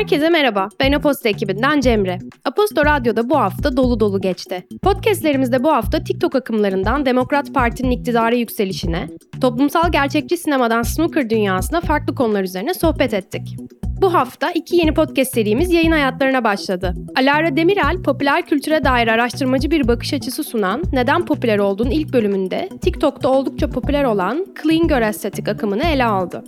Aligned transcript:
Herkese 0.00 0.28
merhaba. 0.28 0.68
Ben 0.80 0.92
Aposto 0.92 1.28
ekibinden 1.28 1.80
Cemre. 1.80 2.18
Aposto 2.44 2.84
Radyo'da 2.84 3.30
bu 3.30 3.38
hafta 3.38 3.76
dolu 3.76 4.00
dolu 4.00 4.20
geçti. 4.20 4.66
Podcastlerimizde 4.82 5.64
bu 5.64 5.72
hafta 5.72 6.04
TikTok 6.04 6.34
akımlarından 6.34 7.06
Demokrat 7.06 7.54
Parti'nin 7.54 7.90
iktidara 7.90 8.34
yükselişine, 8.34 9.08
toplumsal 9.40 9.92
gerçekçi 9.92 10.36
sinemadan 10.36 10.82
snooker 10.82 11.30
dünyasına 11.30 11.80
farklı 11.80 12.14
konular 12.14 12.42
üzerine 12.42 12.74
sohbet 12.74 13.14
ettik. 13.14 13.56
Bu 14.00 14.14
hafta 14.14 14.50
iki 14.50 14.76
yeni 14.76 14.94
podcast 14.94 15.34
serimiz 15.34 15.72
yayın 15.72 15.92
hayatlarına 15.92 16.44
başladı. 16.44 16.94
Alara 17.16 17.56
Demirel, 17.56 18.02
popüler 18.02 18.46
kültüre 18.46 18.84
dair 18.84 19.08
araştırmacı 19.08 19.70
bir 19.70 19.88
bakış 19.88 20.14
açısı 20.14 20.44
sunan 20.44 20.82
Neden 20.92 21.24
Popüler 21.24 21.58
Olduğun 21.58 21.90
ilk 21.90 22.12
bölümünde 22.12 22.68
TikTok'ta 22.82 23.28
oldukça 23.28 23.70
popüler 23.70 24.04
olan 24.04 24.46
Clean 24.62 24.88
Girl 24.88 25.08
estetik 25.08 25.48
akımını 25.48 25.84
ele 25.84 26.04
aldı. 26.04 26.44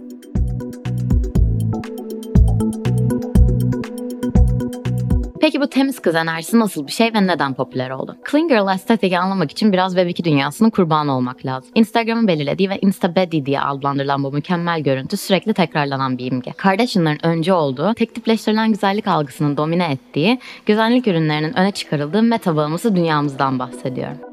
Peki 5.43 5.61
bu 5.61 5.69
temiz 5.69 5.99
kız 5.99 6.15
enerjisi 6.15 6.59
nasıl 6.59 6.87
bir 6.87 6.93
şey 6.93 7.15
ve 7.15 7.27
neden 7.27 7.55
popüler 7.55 7.91
oldu? 7.91 8.17
Clean 8.31 8.49
Girl 8.49 8.75
estetiği 8.75 9.19
anlamak 9.19 9.51
için 9.51 9.73
biraz 9.73 9.97
Web2 9.97 10.25
dünyasının 10.25 10.71
kurbanı 10.71 11.17
olmak 11.17 11.47
lazım. 11.47 11.71
Instagram'ın 11.75 12.29
belirlediği 12.29 12.71
ve 12.71 12.79
Instabody 12.83 13.45
diye 13.47 13.61
adlandırılan 13.61 14.25
bu 14.25 14.33
mükemmel 14.33 14.81
görüntü 14.81 15.17
sürekli 15.17 15.55
tekrarlanan 15.55 16.19
bir 16.19 16.33
imge. 16.33 16.53
Kardashian'ların 16.53 17.27
önce 17.27 17.53
olduğu, 17.53 17.95
tek 17.95 18.15
tipleştirilen 18.15 18.73
güzellik 18.73 19.09
algısının 19.09 19.57
domine 19.57 19.93
ettiği, 19.93 20.39
güzellik 20.67 21.07
ürünlerinin 21.07 21.59
öne 21.59 21.73
çıkarıldığı 21.73 22.23
meta 22.23 22.57
bağımlısı 22.57 22.97
dünyamızdan 22.97 23.59
bahsediyorum. 23.59 24.32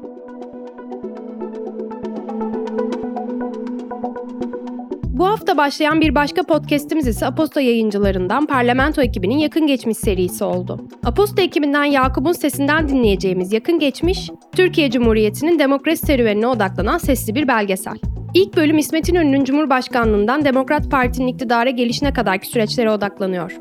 Bu 5.20 5.28
hafta 5.28 5.56
başlayan 5.56 6.00
bir 6.00 6.14
başka 6.14 6.42
podcast'imiz 6.42 7.06
ise 7.06 7.26
Aposto 7.26 7.60
yayıncılarından 7.60 8.46
Parlamento 8.46 9.02
ekibinin 9.02 9.38
Yakın 9.38 9.66
Geçmiş 9.66 9.98
serisi 9.98 10.44
oldu. 10.44 10.88
Aposto 11.04 11.42
ekibinden 11.42 11.84
Yakup'un 11.84 12.32
sesinden 12.32 12.88
dinleyeceğimiz 12.88 13.52
Yakın 13.52 13.78
Geçmiş, 13.78 14.30
Türkiye 14.56 14.90
Cumhuriyeti'nin 14.90 15.58
demokrasi 15.58 16.06
serüvenine 16.06 16.46
odaklanan 16.46 16.98
sesli 16.98 17.34
bir 17.34 17.48
belgesel. 17.48 17.94
İlk 18.34 18.56
bölüm 18.56 18.78
İsmet 18.78 19.08
İnönü'nün 19.08 19.44
Cumhurbaşkanlığından 19.44 20.44
Demokrat 20.44 20.90
Parti'nin 20.90 21.26
iktidara 21.26 21.70
gelişine 21.70 22.12
kadarki 22.12 22.48
süreçlere 22.48 22.90
odaklanıyor. 22.90 23.56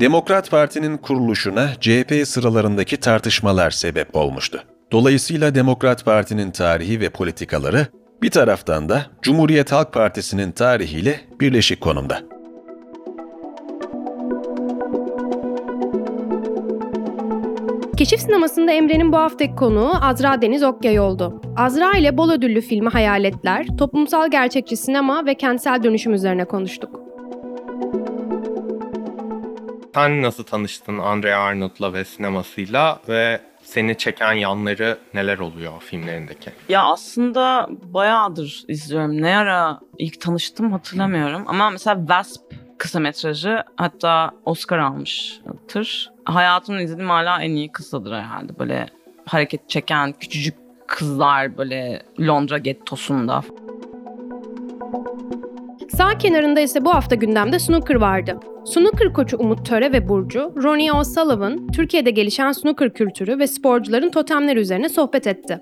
Demokrat 0.00 0.50
Parti'nin 0.50 0.96
kuruluşuna 0.96 1.68
CHP 1.80 2.26
sıralarındaki 2.26 2.96
tartışmalar 2.96 3.70
sebep 3.70 4.16
olmuştu. 4.16 4.62
Dolayısıyla 4.92 5.54
Demokrat 5.54 6.04
Parti'nin 6.04 6.50
tarihi 6.50 7.00
ve 7.00 7.10
politikaları 7.10 7.86
bir 8.22 8.30
taraftan 8.30 8.88
da 8.88 9.06
Cumhuriyet 9.22 9.72
Halk 9.72 9.92
Partisi'nin 9.92 10.52
tarihiyle 10.52 11.20
birleşik 11.40 11.80
konumda. 11.80 12.20
Keşif 17.96 18.20
sinemasında 18.20 18.72
Emre'nin 18.72 19.12
bu 19.12 19.16
haftaki 19.16 19.54
konuğu 19.54 19.92
Azra 20.02 20.42
Deniz 20.42 20.62
Okyay 20.62 21.00
oldu. 21.00 21.42
Azra 21.56 21.92
ile 21.92 22.16
bol 22.16 22.30
ödüllü 22.30 22.60
filmi 22.60 22.88
Hayaletler, 22.88 23.66
toplumsal 23.78 24.30
gerçekçi 24.30 24.76
sinema 24.76 25.26
ve 25.26 25.34
kentsel 25.34 25.82
dönüşüm 25.82 26.14
üzerine 26.14 26.44
konuştuk. 26.44 27.00
Sen 29.94 30.22
nasıl 30.22 30.44
tanıştın 30.44 30.98
Andrea 30.98 31.40
Arnold'la 31.40 31.92
ve 31.92 32.04
sinemasıyla 32.04 33.00
ve 33.08 33.40
seni 33.70 33.98
çeken 33.98 34.32
yanları 34.32 34.98
neler 35.14 35.38
oluyor 35.38 35.72
filmlerindeki? 35.80 36.50
Ya 36.68 36.84
aslında 36.84 37.68
bayağıdır 37.82 38.64
izliyorum. 38.68 39.22
Ne 39.22 39.36
ara 39.36 39.80
ilk 39.98 40.20
tanıştım 40.20 40.72
hatırlamıyorum. 40.72 41.44
Ama 41.46 41.70
mesela 41.70 41.96
Wasp 41.98 42.42
kısa 42.78 43.00
metrajı 43.00 43.62
hatta 43.76 44.30
Oscar 44.44 44.78
almıştır. 44.78 46.10
Hayatımda 46.24 46.80
izlediğim 46.80 47.10
hala 47.10 47.42
en 47.42 47.50
iyi 47.50 47.72
kısadır 47.72 48.12
herhalde. 48.12 48.58
Böyle 48.58 48.86
hareket 49.26 49.68
çeken 49.68 50.12
küçücük 50.12 50.54
kızlar 50.86 51.58
böyle 51.58 52.02
Londra 52.20 52.58
gettosunda. 52.58 53.42
Sağ 56.10 56.18
kenarında 56.18 56.60
ise 56.60 56.84
bu 56.84 56.94
hafta 56.94 57.14
gündemde 57.14 57.58
snooker 57.58 57.94
vardı. 57.94 58.36
Snooker 58.64 59.12
koçu 59.12 59.36
Umut 59.36 59.66
Töre 59.66 59.92
ve 59.92 60.08
Burcu, 60.08 60.52
Ronnie 60.62 60.92
O'Sullivan, 60.92 61.66
Türkiye'de 61.72 62.10
gelişen 62.10 62.52
snooker 62.52 62.92
kültürü 62.92 63.38
ve 63.38 63.46
sporcuların 63.46 64.10
totemleri 64.10 64.60
üzerine 64.60 64.88
sohbet 64.88 65.26
etti. 65.26 65.60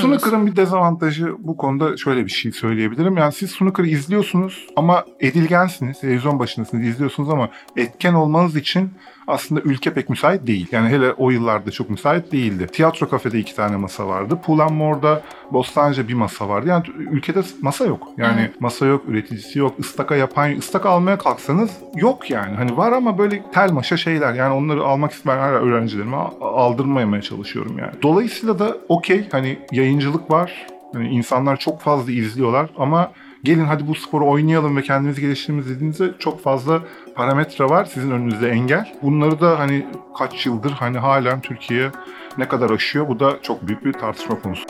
Snooker'ın 0.00 0.46
bir 0.46 0.56
dezavantajı 0.56 1.34
bu 1.38 1.56
konuda 1.56 1.96
şöyle 1.96 2.24
bir 2.24 2.30
şey 2.30 2.52
söyleyebilirim. 2.52 3.16
Yani 3.16 3.32
siz 3.32 3.50
snooker'ı 3.50 3.86
izliyorsunuz 3.86 4.66
ama 4.76 5.04
edilgensiniz. 5.20 6.00
Televizyon 6.00 6.38
başındasınız, 6.38 6.86
izliyorsunuz 6.86 7.30
ama 7.30 7.48
etken 7.76 8.14
olmanız 8.14 8.56
için 8.56 8.90
aslında 9.26 9.60
ülke 9.60 9.92
pek 9.92 10.10
müsait 10.10 10.46
değil. 10.46 10.66
Yani 10.72 10.88
hele 10.88 11.12
o 11.12 11.30
yıllarda 11.30 11.70
çok 11.70 11.90
müsait 11.90 12.32
değildi. 12.32 12.66
Tiyatro 12.66 13.08
kafede 13.08 13.38
iki 13.38 13.56
tane 13.56 13.76
masa 13.76 14.06
vardı. 14.06 14.38
Pull&More'da 14.46 15.22
Bostancı'da 15.52 16.08
bir 16.08 16.14
masa 16.14 16.48
vardı. 16.48 16.68
Yani 16.68 16.84
ülkede 16.96 17.42
masa 17.62 17.84
yok. 17.84 18.08
Yani 18.16 18.40
evet. 18.40 18.60
masa 18.60 18.86
yok, 18.86 19.04
üreticisi 19.08 19.58
yok, 19.58 19.74
ıstaka 19.80 20.16
yapan, 20.16 20.58
ıstaka 20.58 20.90
almaya 20.90 21.18
kalksanız 21.18 21.70
yok 21.94 22.30
yani. 22.30 22.56
Hani 22.56 22.76
var 22.76 22.92
ama 22.92 23.18
böyle 23.18 23.42
tel 23.52 23.72
maşa 23.72 23.96
şeyler. 23.96 24.34
Yani 24.34 24.54
onları 24.54 24.84
almak 24.84 25.12
isteyen 25.12 25.38
öğrencilerime 25.38 26.16
aldırmamaya 26.40 27.22
çalışıyorum 27.22 27.78
yani. 27.78 27.92
Dolayısıyla 28.02 28.58
da 28.58 28.76
okey 28.88 29.28
hani 29.32 29.58
yayıncılık 29.90 30.30
var. 30.30 30.66
Hani 30.92 31.08
insanlar 31.08 31.56
çok 31.56 31.80
fazla 31.80 32.12
izliyorlar 32.12 32.70
ama 32.78 33.12
gelin 33.44 33.64
hadi 33.64 33.88
bu 33.88 33.94
sporu 33.94 34.30
oynayalım 34.30 34.76
ve 34.76 34.82
kendimizi 34.82 35.20
geliştiririz 35.20 35.68
dediğinizde 35.68 36.10
çok 36.18 36.42
fazla 36.42 36.82
parametre 37.14 37.64
var 37.64 37.84
sizin 37.84 38.10
önünüzde 38.10 38.50
engel. 38.50 38.92
Bunları 39.02 39.40
da 39.40 39.58
hani 39.58 39.86
kaç 40.18 40.46
yıldır 40.46 40.70
hani 40.70 40.98
halen 40.98 41.40
Türkiye 41.40 41.90
ne 42.38 42.48
kadar 42.48 42.70
aşıyor 42.70 43.08
bu 43.08 43.20
da 43.20 43.38
çok 43.42 43.66
büyük 43.66 43.84
bir 43.84 43.92
tartışma 43.92 44.40
konusu. 44.42 44.64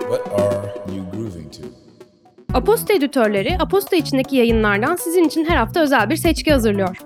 What 0.00 0.40
are 0.40 0.96
you 0.96 1.10
grooving 1.12 1.52
to? 1.52 1.62
Aposto 2.54 2.94
editörleri 2.94 3.58
Aposto 3.58 3.96
içindeki 3.96 4.36
yayınlardan 4.36 4.96
sizin 4.96 5.24
için 5.24 5.44
her 5.44 5.56
hafta 5.56 5.80
özel 5.80 6.10
bir 6.10 6.16
seçki 6.16 6.52
hazırlıyor. 6.52 6.96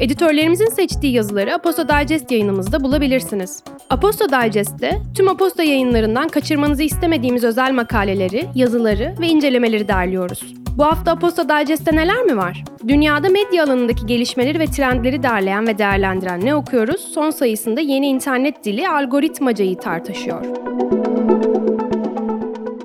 Editörlerimizin 0.00 0.70
seçtiği 0.70 1.12
yazıları 1.12 1.54
Aposto 1.54 1.88
Digest 1.88 2.30
yayınımızda 2.30 2.84
bulabilirsiniz. 2.84 3.62
Aposto 3.90 4.24
Digest'te 4.28 4.98
tüm 5.14 5.28
Aposto 5.28 5.62
yayınlarından 5.62 6.28
kaçırmanızı 6.28 6.82
istemediğimiz 6.82 7.44
özel 7.44 7.72
makaleleri, 7.72 8.46
yazıları 8.54 9.14
ve 9.20 9.28
incelemeleri 9.28 9.88
derliyoruz. 9.88 10.54
Bu 10.76 10.84
hafta 10.84 11.12
Aposto 11.12 11.42
Digest'te 11.48 11.96
neler 11.96 12.22
mi 12.22 12.36
var? 12.36 12.64
Dünyada 12.88 13.28
medya 13.28 13.64
alanındaki 13.64 14.06
gelişmeleri 14.06 14.58
ve 14.58 14.66
trendleri 14.66 15.22
derleyen 15.22 15.66
ve 15.66 15.78
değerlendiren 15.78 16.44
ne 16.44 16.54
okuyoruz? 16.54 17.00
Son 17.00 17.30
sayısında 17.30 17.80
yeni 17.80 18.06
internet 18.06 18.64
dili 18.64 18.88
algoritmacayı 18.88 19.78
tartışıyor. 19.78 20.44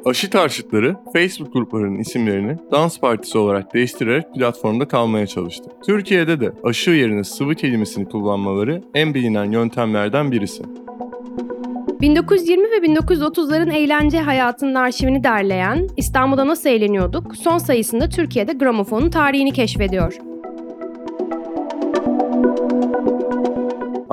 Aşı 0.06 0.30
tarşıtları 0.30 0.96
Facebook 1.14 1.54
gruplarının 1.54 2.00
isimlerini 2.00 2.58
dans 2.72 3.00
partisi 3.00 3.38
olarak 3.38 3.74
değiştirerek 3.74 4.34
platformda 4.36 4.88
kalmaya 4.88 5.28
çalıştı. 5.28 5.70
Türkiye'de 5.86 6.40
de 6.40 6.52
aşı 6.64 6.92
yerine 6.92 7.24
sıvı 7.24 7.56
kelimesini 7.56 8.06
kullanmaları 8.10 8.82
en 8.94 9.14
bilinen 9.14 9.52
yöntemlerden 9.52 10.32
birisi. 10.32 10.64
1920 12.02 12.72
ve 12.72 12.76
1930'ların 12.76 13.74
eğlence 13.74 14.20
hayatının 14.20 14.76
arşivini 14.76 15.24
derleyen 15.24 15.88
İstanbul'da 15.98 16.48
Nasıl 16.48 16.70
Eğleniyorduk 16.70 17.36
son 17.36 17.58
sayısında 17.58 18.10
Türkiye'de 18.10 18.54
gramofonun 18.54 19.10
tarihini 19.10 19.52
keşfediyor. 19.52 20.18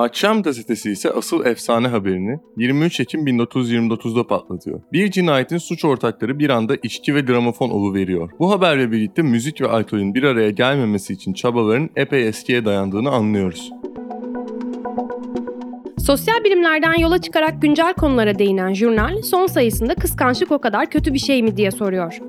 Akşam 0.01 0.41
gazetesi 0.43 0.91
ise 0.91 1.11
asıl 1.11 1.45
efsane 1.45 1.87
haberini 1.87 2.39
23 2.57 2.99
Ekim 2.99 3.27
1929'da 3.27 4.27
patlatıyor. 4.27 4.81
Bir 4.93 5.11
cinayetin 5.11 5.57
suç 5.57 5.85
ortakları 5.85 6.39
bir 6.39 6.49
anda 6.49 6.75
içki 6.83 7.15
ve 7.15 7.21
gramofon 7.21 7.93
veriyor. 7.93 8.29
Bu 8.39 8.51
haberle 8.51 8.91
birlikte 8.91 9.21
müzik 9.21 9.61
ve 9.61 9.67
alkolün 9.67 10.13
bir 10.13 10.23
araya 10.23 10.49
gelmemesi 10.49 11.13
için 11.13 11.33
çabaların 11.33 11.89
epey 11.95 12.27
eskiye 12.27 12.65
dayandığını 12.65 13.09
anlıyoruz. 13.09 13.71
Sosyal 16.05 16.43
bilimlerden 16.43 16.99
yola 16.99 17.21
çıkarak 17.21 17.61
güncel 17.61 17.93
konulara 17.93 18.39
değinen 18.39 18.73
jurnal 18.73 19.21
son 19.21 19.45
sayısında 19.45 19.95
kıskançlık 19.95 20.51
o 20.51 20.61
kadar 20.61 20.89
kötü 20.89 21.13
bir 21.13 21.19
şey 21.19 21.43
mi 21.43 21.57
diye 21.57 21.71
soruyor. 21.71 22.19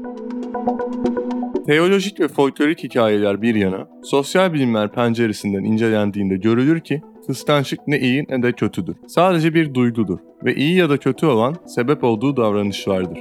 Teolojik 1.67 2.21
ve 2.21 2.29
folklorik 2.29 2.85
hikayeler 2.85 3.43
bir 3.43 3.55
yana, 3.55 3.89
sosyal 4.05 4.53
bilimler 4.53 4.93
penceresinden 4.93 5.65
incelendiğinde 5.65 6.37
görülür 6.37 6.81
ki 6.81 7.03
kıskançlık 7.27 7.81
ne 7.87 7.99
iyi 7.99 8.27
ne 8.29 8.43
de 8.43 8.53
kötüdür. 8.53 8.97
Sadece 9.07 9.55
bir 9.55 9.75
duygudur 9.75 10.19
ve 10.45 10.55
iyi 10.55 10.77
ya 10.77 10.91
da 10.91 10.97
kötü 10.97 11.27
olan 11.27 11.57
sebep 11.67 12.05
olduğu 12.05 12.37
davranışlardır. 12.37 13.19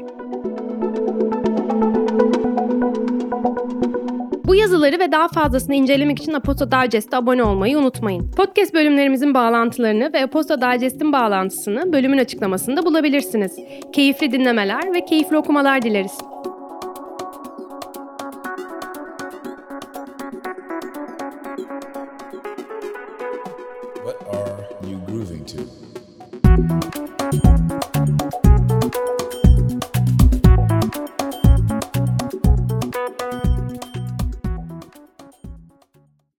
Bu 4.45 4.55
yazıları 4.55 4.99
ve 4.99 5.11
daha 5.11 5.27
fazlasını 5.27 5.75
incelemek 5.75 6.19
için 6.19 6.33
Aposto 6.33 6.71
Digest'e 6.71 7.17
abone 7.17 7.43
olmayı 7.43 7.77
unutmayın. 7.77 8.31
Podcast 8.31 8.73
bölümlerimizin 8.73 9.33
bağlantılarını 9.33 10.13
ve 10.13 10.23
Aposto 10.23 10.61
Digest'in 10.61 11.13
bağlantısını 11.13 11.93
bölümün 11.93 12.17
açıklamasında 12.17 12.85
bulabilirsiniz. 12.85 13.55
Keyifli 13.93 14.31
dinlemeler 14.31 14.93
ve 14.93 15.05
keyifli 15.05 15.37
okumalar 15.37 15.81
dileriz. 15.81 16.30